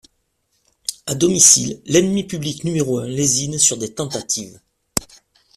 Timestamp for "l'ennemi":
1.85-2.23